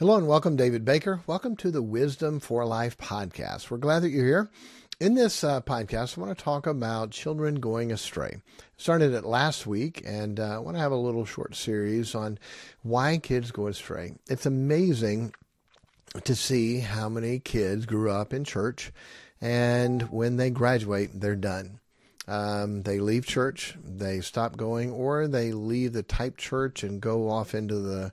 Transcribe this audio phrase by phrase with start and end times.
[0.00, 1.20] Hello and welcome, David Baker.
[1.26, 3.70] Welcome to the Wisdom for Life podcast.
[3.70, 4.50] We're glad that you're here.
[4.98, 8.40] In this uh, podcast, I want to talk about children going astray.
[8.78, 12.38] Started it last week, and uh, I want to have a little short series on
[12.82, 14.14] why kids go astray.
[14.26, 15.34] It's amazing
[16.24, 18.92] to see how many kids grew up in church,
[19.38, 21.79] and when they graduate, they're done.
[22.30, 27.28] Um, they leave church, they stop going, or they leave the type church and go
[27.28, 28.12] off into the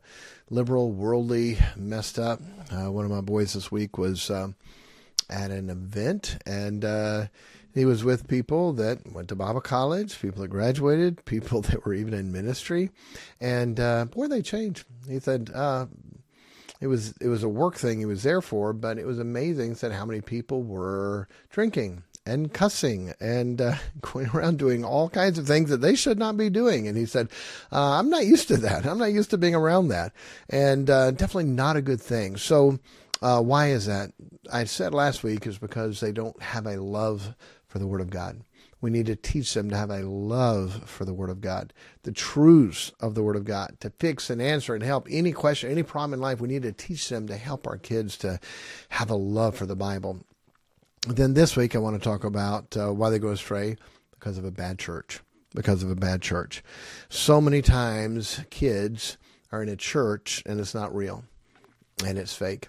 [0.50, 2.42] liberal, worldly, messed up.
[2.72, 4.48] Uh, one of my boys this week was uh,
[5.30, 7.28] at an event, and uh,
[7.76, 11.94] he was with people that went to Bible college, people that graduated, people that were
[11.94, 12.90] even in ministry,
[13.40, 14.86] and uh, boy, they changed.
[15.08, 15.86] He said, uh,
[16.82, 19.76] it was it was a work thing he was there for, but it was amazing.
[19.76, 25.40] Said how many people were drinking and cussing and uh, going around doing all kinds
[25.40, 26.88] of things that they should not be doing.
[26.88, 27.30] And he said,
[27.72, 28.86] uh, I'm not used to that.
[28.86, 30.14] I'm not used to being around that.
[30.50, 32.38] And uh, definitely not a good thing.
[32.38, 32.80] So,
[33.20, 34.12] uh, why is that?
[34.52, 37.34] I said last week is because they don't have a love
[37.68, 38.42] for the Word of God.
[38.80, 41.74] We need to teach them to have a love for the Word of God,
[42.04, 45.72] the truths of the Word of God, to fix and answer and help any question,
[45.72, 46.40] any problem in life.
[46.40, 48.40] We need to teach them to help our kids to
[48.90, 50.20] have a love for the Bible.
[51.10, 53.78] Then this week, I want to talk about uh, why they go astray
[54.12, 55.22] because of a bad church.
[55.56, 56.62] Because of a bad church.
[57.08, 59.18] So many times, kids
[59.52, 61.24] are in a church and it's not real
[62.06, 62.68] and it's fake.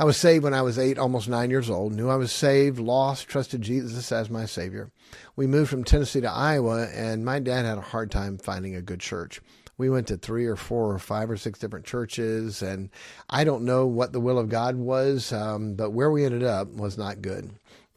[0.00, 1.92] I was saved when I was eight, almost nine years old.
[1.92, 4.90] Knew I was saved, lost, trusted Jesus as my Savior.
[5.36, 8.82] We moved from Tennessee to Iowa, and my dad had a hard time finding a
[8.82, 9.40] good church
[9.80, 12.90] we went to three or four or five or six different churches, and
[13.30, 16.68] I don't know what the will of God was, um, but where we ended up
[16.68, 17.50] was not good.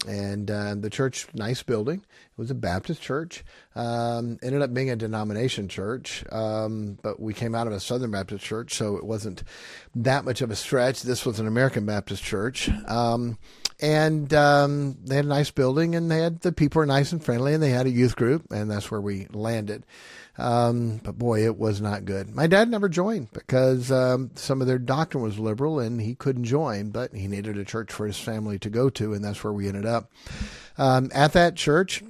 [0.07, 1.99] And uh, the church, nice building.
[1.99, 3.43] It was a Baptist church.
[3.75, 8.11] Um, ended up being a denomination church, um, but we came out of a Southern
[8.11, 9.43] Baptist church, so it wasn't
[9.93, 11.03] that much of a stretch.
[11.03, 12.69] This was an American Baptist church.
[13.83, 17.21] And um, they had a nice building, and they had the people were nice and
[17.21, 19.83] friendly, and they had a youth group, and that's where we landed.
[20.37, 22.33] Um, but boy, it was not good.
[22.33, 26.45] My dad never joined because um, some of their doctrine was liberal and he couldn't
[26.45, 29.53] join, but he needed a church for his family to go to, and that's where
[29.53, 30.11] we ended up.
[30.77, 32.03] Um, at that church,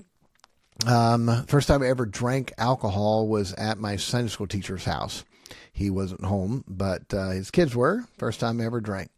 [0.87, 5.25] um, first time I ever drank alcohol was at my Sunday school teacher's house.
[5.73, 8.05] He wasn't home, but uh, his kids were.
[8.17, 9.09] First time I ever drank.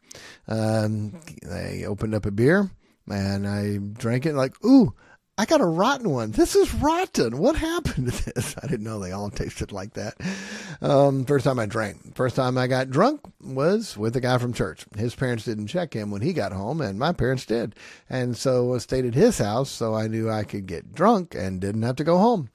[0.48, 2.70] Um, they opened up a beer
[3.10, 4.94] and I drank it like, ooh,
[5.38, 6.32] I got a rotten one.
[6.32, 7.38] This is rotten.
[7.38, 8.56] What happened to this?
[8.64, 10.16] I didn't know they all tasted like that.
[10.82, 12.16] Um, first time I drank.
[12.16, 14.86] First time I got drunk was with a guy from church.
[14.98, 17.76] His parents didn't check him when he got home, and my parents did.
[18.10, 21.60] And so I stayed at his house, so I knew I could get drunk and
[21.60, 22.50] didn't have to go home.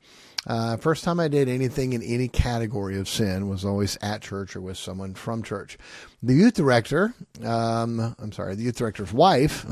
[0.47, 4.57] Uh, first time I did anything in any category of sin was always at church
[4.57, 5.77] or with someone from church.
[6.23, 7.15] The youth director,
[7.45, 9.67] um, I'm sorry, the youth director's wife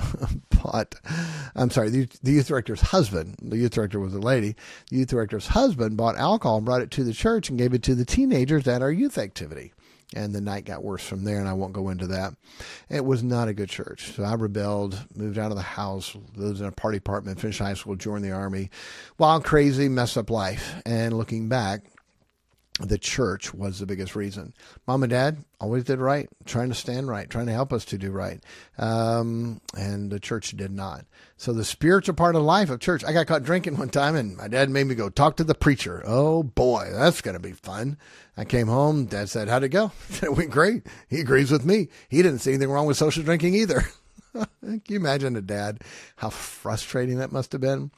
[0.51, 0.95] bought,
[1.57, 4.57] I'm sorry, the, the youth director's husband, the youth director was a lady,
[4.91, 7.83] the youth director's husband bought alcohol and brought it to the church and gave it
[7.84, 9.73] to the teenagers at our youth activity
[10.15, 12.35] and the night got worse from there, and I won't go into that.
[12.89, 14.13] It was not a good church.
[14.13, 17.75] So I rebelled, moved out of the house, lived in a party apartment, finished high
[17.75, 18.71] school, joined the army.
[19.19, 20.81] Wild, crazy, mess up life.
[20.87, 21.83] And looking back,
[22.78, 24.55] the church was the biggest reason.
[24.87, 27.99] Mom and dad always did right, trying to stand right, trying to help us to
[27.99, 28.43] do right.
[28.78, 31.05] Um, and the church did not.
[31.37, 34.37] So the spiritual part of life of church, I got caught drinking one time and
[34.37, 36.03] my dad made me go talk to the preacher.
[36.06, 37.99] Oh boy, that's going to be fun.
[38.37, 39.06] I came home.
[39.06, 39.91] Dad said, how'd it go?
[40.22, 40.87] it went great.
[41.09, 41.89] He agrees with me.
[42.09, 43.84] He didn't see anything wrong with social drinking either.
[44.62, 45.83] Can you imagine a dad?
[46.16, 47.91] How frustrating that must have been.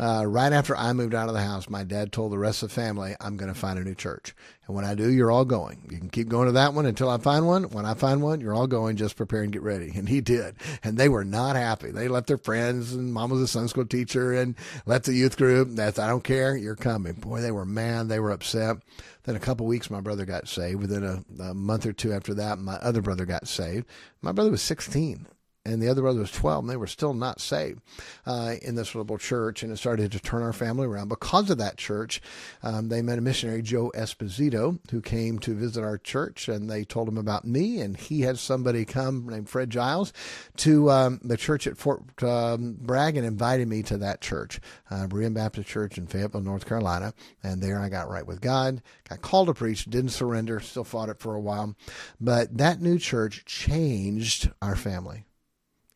[0.00, 2.70] Uh, right after I moved out of the house, my dad told the rest of
[2.70, 4.34] the family, I'm going to find a new church.
[4.66, 5.86] And when I do, you're all going.
[5.90, 7.64] You can keep going to that one until I find one.
[7.64, 8.96] When I find one, you're all going.
[8.96, 9.92] Just prepare and get ready.
[9.94, 10.56] And he did.
[10.82, 11.90] And they were not happy.
[11.90, 14.54] They left their friends, and mom was a Sunday school teacher, and
[14.86, 15.68] left the youth group.
[15.72, 16.56] That's, I don't care.
[16.56, 17.12] You're coming.
[17.14, 18.08] Boy, they were mad.
[18.08, 18.78] They were upset.
[19.24, 20.80] Then a couple weeks, my brother got saved.
[20.80, 23.86] Within a, a month or two after that, my other brother got saved.
[24.22, 25.26] My brother was 16
[25.64, 27.80] and the other brother was 12, and they were still not saved
[28.26, 29.62] uh, in this little church.
[29.62, 31.08] And it started to turn our family around.
[31.08, 32.20] Because of that church,
[32.64, 36.84] um, they met a missionary, Joe Esposito, who came to visit our church, and they
[36.84, 37.80] told him about me.
[37.80, 40.12] And he had somebody come named Fred Giles
[40.56, 44.60] to um, the church at Fort um, Bragg and invited me to that church,
[44.90, 47.14] uh, Berean Baptist Church in Fayetteville, North Carolina.
[47.44, 51.08] And there I got right with God, got called to preach, didn't surrender, still fought
[51.08, 51.76] it for a while.
[52.20, 55.24] But that new church changed our family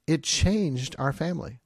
[0.06, 1.60] it changed our family.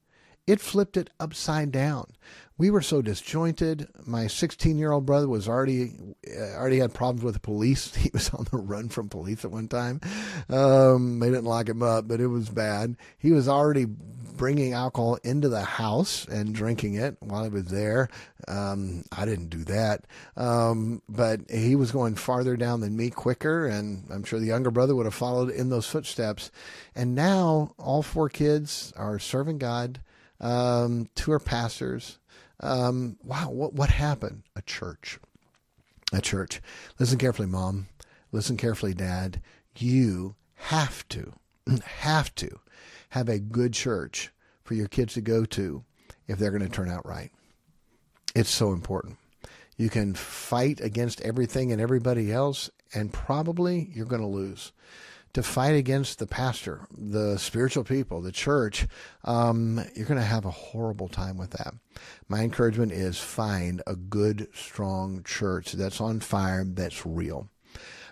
[0.51, 2.17] It flipped it upside down.
[2.59, 3.87] We were so disjointed.
[4.05, 5.93] My 16 year old brother was already
[6.29, 7.95] uh, already had problems with the police.
[8.01, 10.01] He was on the run from police at one time.
[10.49, 12.97] Um, they didn't lock him up, but it was bad.
[13.17, 18.09] He was already bringing alcohol into the house and drinking it while he was there.
[18.49, 20.05] Um, I didn't do that.
[20.37, 23.67] Um, but he was going farther down than me quicker.
[23.67, 26.51] And I'm sure the younger brother would have followed in those footsteps.
[26.97, 30.01] And now all four kids are serving God,
[30.41, 32.19] um, two are pastors.
[32.61, 34.43] Um, wow, what, what happened?
[34.57, 35.19] A church.
[36.13, 36.61] A church.
[36.99, 37.89] Listen carefully, mom.
[38.33, 39.41] Listen carefully, dad.
[39.77, 41.33] You have to,
[41.85, 42.61] have to
[43.11, 44.31] have a good church
[44.63, 45.85] for your kids to go to
[46.27, 47.31] if they're going to turn out right.
[48.35, 49.17] It's so important.
[49.77, 54.73] You can fight against everything and everybody else, and probably you're going to lose.
[55.35, 58.89] To fight against the pastor, the spiritual people, the church,
[59.25, 61.75] um, you're going to have a horrible time with that.
[62.29, 67.49] My encouragement is find a good, strong church that's on fire, that's real.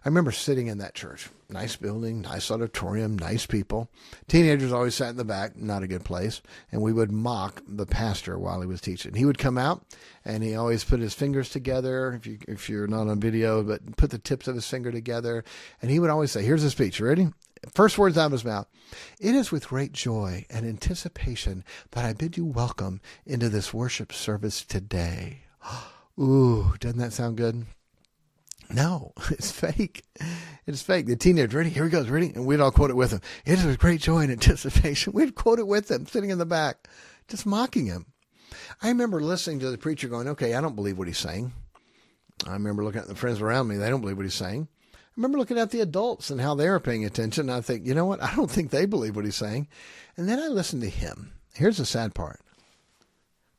[0.05, 1.29] I remember sitting in that church.
[1.51, 3.91] Nice building, nice auditorium, nice people.
[4.29, 6.41] Teenagers always sat in the back, not a good place.
[6.71, 9.15] And we would mock the pastor while he was teaching.
[9.15, 9.85] He would come out
[10.25, 13.97] and he always put his fingers together, if, you, if you're not on video, but
[13.97, 15.43] put the tips of his finger together.
[15.83, 17.01] And he would always say, Here's the speech.
[17.01, 17.29] Ready?
[17.75, 18.69] First words out of his mouth.
[19.19, 24.13] It is with great joy and anticipation that I bid you welcome into this worship
[24.13, 25.43] service today.
[26.19, 27.67] Ooh, doesn't that sound good?
[28.71, 30.05] No, it's fake.
[30.67, 31.07] It's fake.
[31.07, 31.71] The teenager, ready?
[31.71, 32.33] Here he goes, ready?
[32.35, 33.21] And we'd all quote it with him.
[33.47, 35.13] It with great joy and anticipation.
[35.13, 36.89] We'd quote it with him, sitting in the back,
[37.29, 38.07] just mocking him.
[38.83, 41.53] I remember listening to the preacher going, okay, I don't believe what he's saying.
[42.47, 44.69] I remember looking at the friends around me, they don't believe what he's saying.
[44.95, 47.51] I remember looking at the adults and how they were paying attention.
[47.51, 48.23] I think, you know what?
[48.23, 49.67] I don't think they believe what he's saying.
[50.17, 51.33] And then I listened to him.
[51.55, 52.41] Here's the sad part.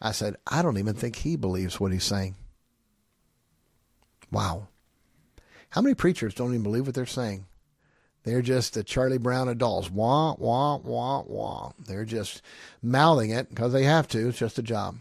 [0.01, 2.35] I said, I don't even think he believes what he's saying.
[4.31, 4.69] Wow.
[5.71, 7.45] How many preachers don't even believe what they're saying?
[8.24, 9.89] They're just the Charlie Brown adults.
[9.89, 11.71] Wah, wah, wah, wah.
[11.80, 12.42] They're just
[12.81, 14.30] mouthing it because they have to.
[14.30, 14.98] It's just a job.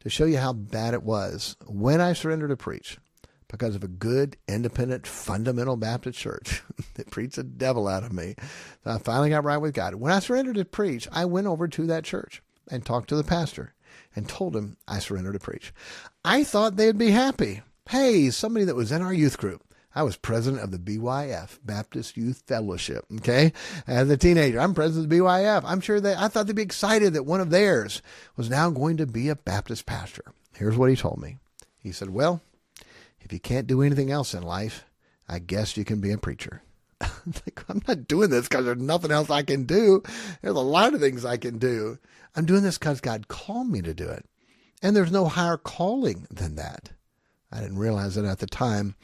[0.00, 2.98] To show you how bad it was when I surrendered to preach
[3.48, 6.62] because of a good, independent, fundamental Baptist church
[6.94, 8.34] that preached the devil out of me.
[8.84, 9.94] So I finally got right with God.
[9.96, 13.24] When I surrendered to preach, I went over to that church and talked to the
[13.24, 13.74] pastor
[14.16, 15.72] and told him I surrendered to preach.
[16.24, 17.62] I thought they'd be happy.
[17.88, 19.62] Hey, somebody that was in our youth group
[19.94, 23.04] I was president of the BYF, Baptist Youth Fellowship.
[23.16, 23.52] Okay.
[23.86, 25.62] As a teenager, I'm president of the BYF.
[25.64, 28.02] I'm sure that I thought they'd be excited that one of theirs
[28.36, 30.24] was now going to be a Baptist pastor.
[30.54, 31.38] Here's what he told me.
[31.78, 32.42] He said, Well,
[33.20, 34.84] if you can't do anything else in life,
[35.28, 36.62] I guess you can be a preacher.
[37.68, 40.02] I'm not doing this because there's nothing else I can do.
[40.42, 41.98] There's a lot of things I can do.
[42.34, 44.24] I'm doing this because God called me to do it.
[44.82, 46.90] And there's no higher calling than that.
[47.50, 48.94] I didn't realize it at the time.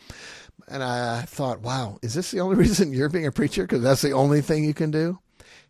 [0.68, 3.62] And I thought, wow, is this the only reason you're being a preacher?
[3.62, 5.18] Because that's the only thing you can do?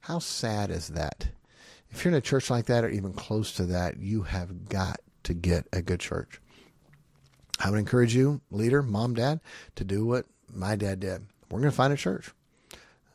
[0.01, 1.29] How sad is that?
[1.91, 5.01] If you're in a church like that or even close to that, you have got
[5.25, 6.41] to get a good church.
[7.61, 9.41] I would encourage you, leader, mom, dad,
[9.77, 11.23] to do what my dad did.
[11.51, 12.33] We're going to find a church.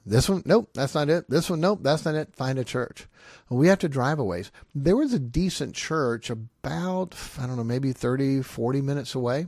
[0.06, 1.30] This one, nope, that's not it.
[1.30, 2.34] This one, nope, that's not it.
[2.36, 3.06] Find a church.
[3.50, 4.52] We have to drive a ways.
[4.74, 9.48] There was a decent church about, I don't know, maybe 30, 40 minutes away.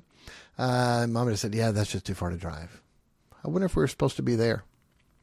[0.58, 2.82] Uh, Mom just said, "Yeah, that's just too far to drive."
[3.44, 4.64] I wonder if we were supposed to be there.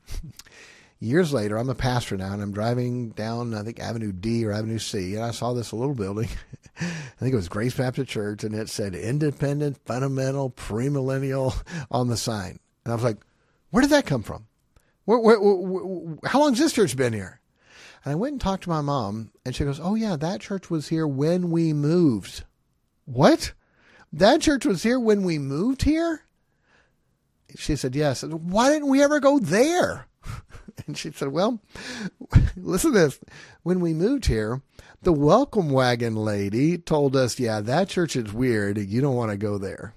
[1.00, 4.50] Years later, I'm a pastor now, and I'm driving down, I think Avenue D or
[4.50, 6.28] Avenue C, and I saw this little building.
[6.80, 11.54] I think it was Grace Baptist Church, and it said "Independent, Fundamental, Premillennial"
[11.90, 12.58] on the sign.
[12.84, 13.18] And I was like,
[13.70, 14.46] "Where did that come from?
[15.04, 17.40] Where, where, where, how this church been here?"
[18.04, 20.68] And I went and talked to my mom, and she goes, "Oh yeah, that church
[20.68, 22.44] was here when we moved."
[23.04, 23.52] What?
[24.12, 26.22] That church was here when we moved here?
[27.56, 28.22] She said, Yes.
[28.22, 30.06] Why didn't we ever go there?
[30.86, 31.60] And she said, Well,
[32.56, 33.20] listen to this.
[33.64, 34.62] When we moved here,
[35.02, 38.78] the welcome wagon lady told us, Yeah, that church is weird.
[38.78, 39.94] You don't want to go there.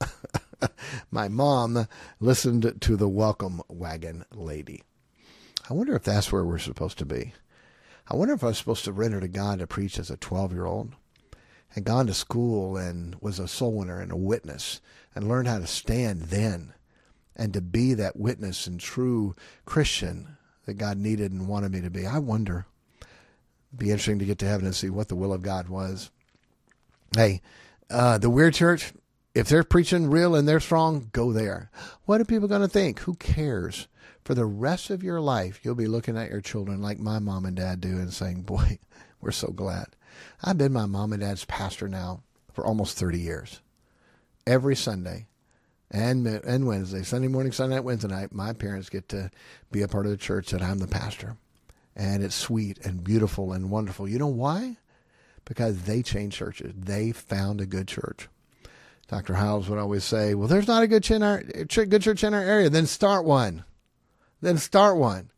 [1.10, 1.88] My mom
[2.20, 4.82] listened to the welcome wagon lady.
[5.68, 7.32] I wonder if that's where we're supposed to be.
[8.08, 10.52] I wonder if I was supposed to render to God to preach as a 12
[10.52, 10.94] year old
[11.74, 14.80] had gone to school and was a soul winner and a witness
[15.14, 16.72] and learned how to stand then
[17.34, 20.36] and to be that witness and true Christian
[20.66, 22.06] that God needed and wanted me to be.
[22.06, 22.66] I wonder.
[23.00, 26.10] It'd be interesting to get to heaven and see what the will of God was.
[27.16, 27.40] Hey,
[27.90, 28.92] uh, the weird church,
[29.34, 31.70] if they're preaching real and they're strong, go there.
[32.04, 33.00] What are people going to think?
[33.00, 33.88] Who cares?
[34.24, 37.44] For the rest of your life, you'll be looking at your children like my mom
[37.44, 38.78] and dad do and saying, Boy,
[39.20, 39.86] we're so glad.
[40.42, 43.60] I've been my mom and dad's pastor now for almost 30 years.
[44.46, 45.26] Every Sunday
[45.90, 49.30] and, and Wednesday, Sunday morning, Sunday night, Wednesday night, my parents get to
[49.70, 51.36] be a part of the church that I'm the pastor.
[51.94, 54.08] And it's sweet and beautiful and wonderful.
[54.08, 54.78] You know why?
[55.44, 56.72] Because they changed churches.
[56.76, 58.28] They found a good church.
[59.08, 59.34] Dr.
[59.34, 62.32] Howells would always say, Well, there's not a good church in our, good church in
[62.32, 62.70] our area.
[62.70, 63.64] Then start one.
[64.40, 65.30] Then start one.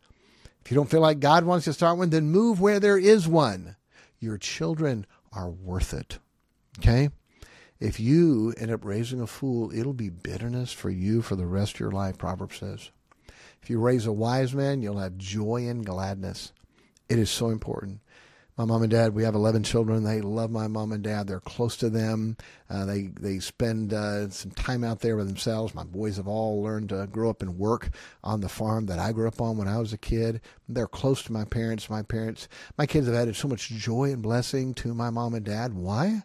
[0.65, 2.97] If you don't feel like God wants you to start one, then move where there
[2.97, 3.77] is one.
[4.25, 6.19] Your children are worth it.
[6.79, 7.11] Okay?
[7.79, 11.75] If you end up raising a fool, it'll be bitterness for you for the rest
[11.75, 12.91] of your life, Proverbs says.
[13.63, 16.53] If you raise a wise man, you'll have joy and gladness.
[17.11, 18.01] It is so important
[18.57, 19.15] my mom and dad.
[19.15, 20.05] We have 11 children.
[20.05, 21.27] They love my mom and dad.
[21.27, 22.37] They're close to them.
[22.71, 25.75] Uh, they they spend uh, some time out there with themselves.
[25.75, 27.91] My boys have all learned to grow up and work
[28.23, 30.41] on the farm that I grew up on when I was a kid.
[30.69, 31.91] They're close to my parents.
[31.91, 35.45] My parents, my kids have added so much joy and blessing to my mom and
[35.45, 35.75] dad.
[35.75, 36.23] Why?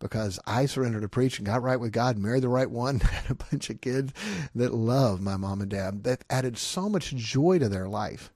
[0.00, 3.30] Because I surrendered to preach and got right with God, married the right one, had
[3.30, 4.12] a bunch of kids
[4.54, 6.04] that love my mom and dad.
[6.04, 8.32] That added so much joy to their life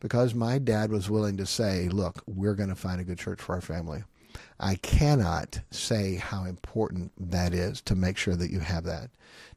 [0.00, 3.40] because my dad was willing to say, look, we're going to find a good church
[3.40, 4.04] for our family.
[4.60, 9.10] I cannot say how important that is to make sure that you have that.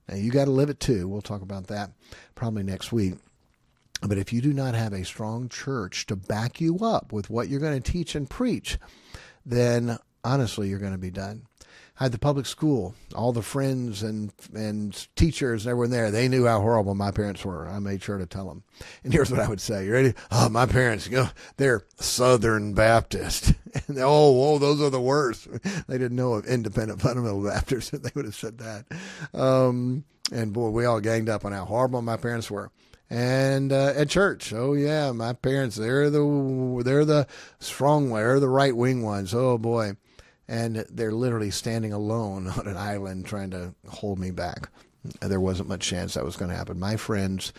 [0.08, 1.08] Now, you got to live it too.
[1.08, 1.91] We'll talk about that
[2.36, 3.15] probably next week.
[4.01, 7.50] But if you do not have a strong church to back you up with what
[7.50, 8.77] you're going to teach and preach,
[9.46, 11.46] then honestly, you're going to be done.
[12.00, 16.12] I had the public school, all the friends and and teachers and everyone there.
[16.12, 17.67] They knew how horrible my parents were.
[17.67, 18.63] I made sure to tell them.
[19.03, 20.13] And here's what I would say: You ready?
[20.31, 23.53] Oh, my parents, you know, they're Southern Baptist.
[23.88, 25.48] And they, oh, oh, those are the worst.
[25.88, 27.91] They didn't know of independent fundamental Baptists.
[27.91, 28.86] They would have said that.
[29.39, 32.71] Um, and boy, we all ganged up on how horrible my parents were
[33.09, 34.53] and uh, at church.
[34.53, 37.27] Oh yeah, my parents they're the they're the
[37.59, 39.33] strong they're the right wing ones.
[39.33, 39.93] Oh boy,
[40.50, 44.70] and they're literally standing alone on an island trying to hold me back.
[45.22, 46.77] There wasn't much chance that was going to happen.
[46.77, 47.53] My friends,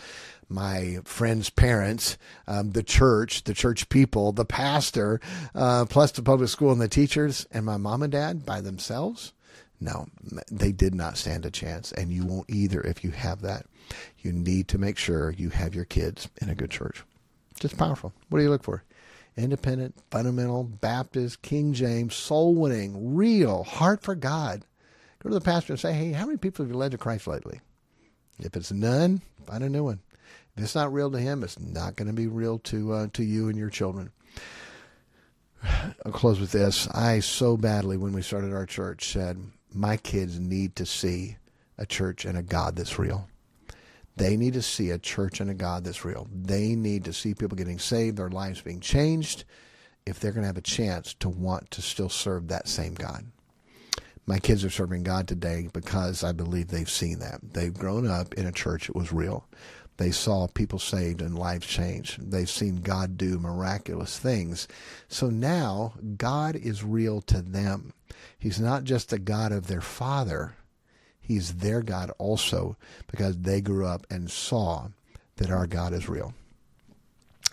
[0.51, 5.21] my friends' parents, um, the church, the church people, the pastor,
[5.55, 9.33] uh, plus the public school and the teachers, and my mom and dad by themselves.
[9.81, 10.09] No,
[10.51, 13.65] they did not stand a chance, and you won't either if you have that.
[14.19, 17.03] You need to make sure you have your kids in a good church.
[17.59, 18.13] Just powerful.
[18.29, 18.83] What do you look for?
[19.37, 24.65] Independent, fundamental, Baptist, King James, soul winning, real, heart for God.
[25.23, 27.27] Go to the pastor and say, hey, how many people have you led to Christ
[27.27, 27.61] lately?
[28.39, 30.01] If it's none, find a new one.
[30.57, 33.23] If it's not real to him, it's not going to be real to uh, to
[33.23, 34.11] you and your children.
[35.63, 36.89] I'll close with this.
[36.89, 39.39] I so badly, when we started our church, said,
[39.73, 41.37] my kids need to see
[41.79, 43.30] a church and a God that's real.
[44.21, 46.29] They need to see a church and a God that's real.
[46.31, 49.45] They need to see people getting saved, their lives being changed,
[50.05, 53.25] if they're going to have a chance to want to still serve that same God.
[54.27, 57.41] My kids are serving God today because I believe they've seen that.
[57.43, 59.47] They've grown up in a church that was real.
[59.97, 62.31] They saw people saved and lives changed.
[62.31, 64.69] They've seen God do miraculous things.
[65.09, 67.95] So now God is real to them.
[68.39, 70.57] He's not just a God of their father,
[71.31, 72.77] He's their God also
[73.09, 74.89] because they grew up and saw
[75.37, 76.35] that our God is real.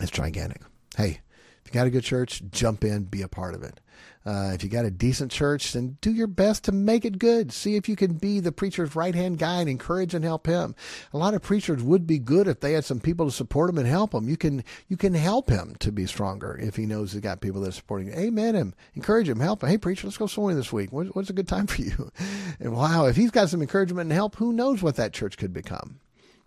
[0.00, 0.62] It's gigantic.
[0.96, 1.20] Hey,
[1.68, 3.80] you got a good church, jump in, be a part of it.
[4.28, 7.50] Uh, if you got a decent church, then do your best to make it good.
[7.50, 10.74] See if you can be the preacher's right hand guy and encourage and help him.
[11.14, 13.78] A lot of preachers would be good if they had some people to support him
[13.78, 14.28] and help him.
[14.28, 17.62] You can you can help him to be stronger if he knows he's got people
[17.62, 18.18] that are supporting him.
[18.18, 19.70] Amen him, encourage him, help him.
[19.70, 20.92] Hey preacher, let's go swimming this week.
[20.92, 22.10] What's a good time for you?
[22.60, 25.52] And wow, if he's got some encouragement and help, who knows what that church could
[25.52, 26.00] become?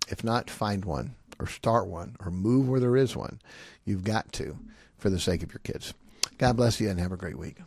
[0.10, 3.40] If not, find one or start one or move where there is one.
[3.86, 4.58] You've got to
[5.01, 5.93] for the sake of your kids.
[6.38, 7.58] God bless you and have a great week.